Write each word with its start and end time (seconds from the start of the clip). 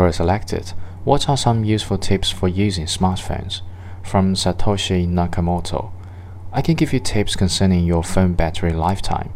Query 0.00 0.14
selected. 0.14 0.72
What 1.04 1.28
are 1.28 1.36
some 1.36 1.62
useful 1.62 1.98
tips 1.98 2.30
for 2.30 2.48
using 2.48 2.86
smartphones? 2.86 3.60
From 4.02 4.32
Satoshi 4.32 5.06
Nakamoto. 5.06 5.92
I 6.54 6.62
can 6.62 6.74
give 6.74 6.94
you 6.94 7.00
tips 7.00 7.36
concerning 7.36 7.84
your 7.84 8.02
phone 8.02 8.32
battery 8.32 8.72
lifetime. 8.72 9.30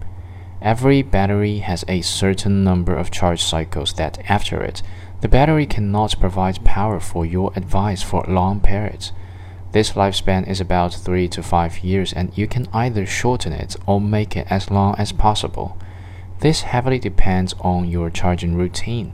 Every 0.62 1.02
battery 1.02 1.58
has 1.58 1.84
a 1.86 2.00
certain 2.00 2.64
number 2.64 2.96
of 2.96 3.10
charge 3.10 3.42
cycles 3.42 3.92
that 3.96 4.18
after 4.26 4.62
it, 4.62 4.80
the 5.20 5.28
battery 5.28 5.66
cannot 5.66 6.18
provide 6.18 6.64
power 6.64 6.98
for 6.98 7.26
your 7.26 7.52
advice 7.56 8.02
for 8.02 8.24
long 8.26 8.60
periods. 8.60 9.12
This 9.72 9.92
lifespan 9.92 10.48
is 10.48 10.62
about 10.62 10.94
3 10.94 11.28
to 11.28 11.42
5 11.42 11.80
years 11.80 12.10
and 12.10 12.38
you 12.38 12.46
can 12.46 12.68
either 12.72 13.04
shorten 13.04 13.52
it 13.52 13.76
or 13.86 14.00
make 14.00 14.34
it 14.34 14.46
as 14.48 14.70
long 14.70 14.94
as 14.96 15.12
possible. 15.12 15.76
This 16.38 16.62
heavily 16.62 16.98
depends 16.98 17.54
on 17.60 17.90
your 17.90 18.08
charging 18.08 18.54
routine. 18.54 19.12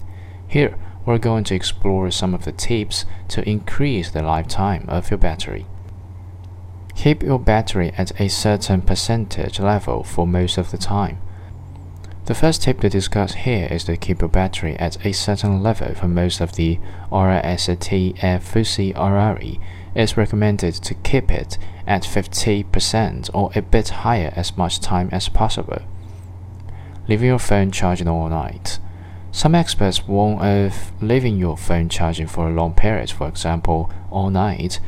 Here, 0.50 0.76
we're 1.06 1.18
going 1.18 1.44
to 1.44 1.54
explore 1.54 2.10
some 2.10 2.34
of 2.34 2.44
the 2.44 2.50
tips 2.50 3.04
to 3.28 3.48
increase 3.48 4.10
the 4.10 4.20
lifetime 4.20 4.84
of 4.88 5.08
your 5.08 5.18
battery. 5.18 5.64
Keep 6.96 7.22
your 7.22 7.38
battery 7.38 7.92
at 7.96 8.20
a 8.20 8.28
certain 8.28 8.82
percentage 8.82 9.60
level 9.60 10.02
for 10.02 10.26
most 10.26 10.58
of 10.58 10.72
the 10.72 10.76
time. 10.76 11.20
The 12.24 12.34
first 12.34 12.62
tip 12.62 12.80
to 12.80 12.88
discuss 12.88 13.34
here 13.34 13.68
is 13.70 13.84
to 13.84 13.96
keep 13.96 14.22
your 14.22 14.28
battery 14.28 14.74
at 14.74 15.06
a 15.06 15.12
certain 15.12 15.62
level 15.62 15.94
for 15.94 16.08
most 16.08 16.40
of 16.40 16.56
the 16.56 16.80
RST 17.12 18.18
Fusi. 18.18 19.60
It's 19.94 20.16
recommended 20.16 20.74
to 20.74 20.94
keep 20.94 21.30
it 21.30 21.58
at 21.86 22.02
50% 22.02 23.30
or 23.32 23.52
a 23.54 23.62
bit 23.62 23.88
higher 23.90 24.32
as 24.34 24.56
much 24.56 24.80
time 24.80 25.10
as 25.12 25.28
possible. 25.28 25.82
Leave 27.06 27.22
your 27.22 27.38
phone 27.38 27.70
charging 27.70 28.08
all 28.08 28.28
night. 28.28 28.80
Some 29.32 29.54
experts 29.54 30.06
warn 30.08 30.40
of 30.40 30.92
leaving 31.00 31.36
your 31.36 31.56
phone 31.56 31.88
charging 31.88 32.26
for 32.26 32.48
a 32.48 32.52
long 32.52 32.74
period, 32.74 33.10
for 33.10 33.28
example, 33.28 33.90
all 34.10 34.28
night. 34.28 34.80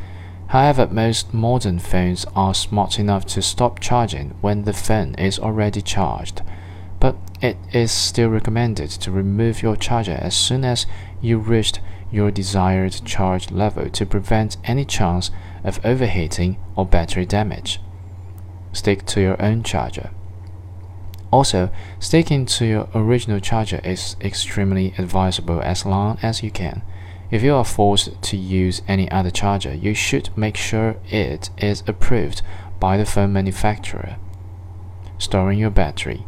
However, 0.49 0.89
most 0.89 1.33
modern 1.33 1.79
phones 1.79 2.27
are 2.35 2.53
smart 2.53 2.99
enough 2.99 3.25
to 3.27 3.41
stop 3.41 3.79
charging 3.81 4.31
when 4.41 4.65
the 4.65 4.73
phone 4.73 5.15
is 5.15 5.39
already 5.39 5.81
charged. 5.81 6.43
But 6.99 7.17
it 7.41 7.57
is 7.73 7.91
still 7.91 8.29
recommended 8.29 8.91
to 8.91 9.11
remove 9.11 9.63
your 9.63 9.77
charger 9.77 10.19
as 10.21 10.37
soon 10.37 10.65
as 10.65 10.87
you 11.21 11.39
reached 11.39 11.81
your 12.11 12.31
desired 12.31 13.01
charge 13.05 13.51
level 13.51 13.89
to 13.89 14.07
prevent 14.07 14.57
any 14.65 14.85
chance 14.85 15.31
of 15.65 15.81
overheating 15.85 16.59
or 16.77 16.85
battery 16.85 17.27
damage. 17.27 17.81
Stick 18.73 19.07
to 19.07 19.21
your 19.21 19.41
own 19.41 19.63
charger. 19.63 20.11
Also, 21.33 21.71
sticking 21.99 22.45
to 22.45 22.67
your 22.67 22.89
original 22.95 23.41
charger 23.41 23.81
is 23.83 24.17
extremely 24.21 24.95
advisable 24.99 25.63
as 25.63 25.87
long 25.87 26.19
as 26.23 26.43
you 26.43 26.51
can. 26.51 26.83
If 27.31 27.43
you 27.43 27.55
are 27.55 27.65
forced 27.65 28.21
to 28.21 28.37
use 28.37 28.83
any 28.87 29.11
other 29.11 29.31
charger, 29.31 29.75
you 29.75 29.95
should 29.95 30.29
make 30.37 30.59
sure 30.59 30.97
it 31.09 31.49
is 31.57 31.83
approved 31.87 32.43
by 32.79 32.99
the 32.99 33.07
phone 33.07 33.33
manufacturer. 33.33 34.17
Storing 35.17 35.59
your 35.59 35.71
battery. 35.71 36.27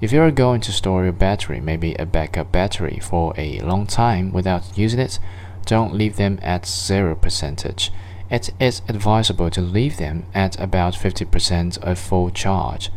If 0.00 0.12
you 0.12 0.20
are 0.22 0.32
going 0.32 0.60
to 0.62 0.72
store 0.72 1.04
your 1.04 1.12
battery, 1.12 1.60
maybe 1.60 1.94
a 1.94 2.06
backup 2.06 2.50
battery, 2.50 2.98
for 3.00 3.32
a 3.36 3.60
long 3.60 3.86
time 3.86 4.32
without 4.32 4.76
using 4.76 4.98
it, 4.98 5.20
don't 5.66 5.94
leave 5.94 6.16
them 6.16 6.40
at 6.42 6.62
0%. 6.62 7.90
It 8.30 8.50
is 8.58 8.82
advisable 8.88 9.50
to 9.50 9.60
leave 9.60 9.98
them 9.98 10.26
at 10.34 10.58
about 10.58 10.94
50% 10.94 11.78
of 11.78 11.98
full 11.98 12.30
charge. 12.30 12.90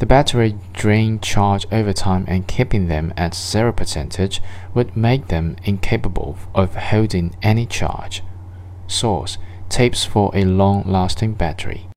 The 0.00 0.06
battery 0.06 0.56
drain 0.72 1.20
charge 1.20 1.66
over 1.70 1.92
time 1.92 2.24
and 2.26 2.48
keeping 2.48 2.88
them 2.88 3.12
at 3.18 3.34
zero 3.34 3.70
percentage 3.70 4.40
would 4.72 4.96
make 4.96 5.28
them 5.28 5.56
incapable 5.62 6.38
of 6.54 6.74
holding 6.74 7.36
any 7.42 7.66
charge. 7.66 8.22
Source 8.86 9.36
Tips 9.68 10.04
for 10.04 10.32
a 10.34 10.44
long 10.44 10.82
lasting 10.84 11.34
battery. 11.34 11.86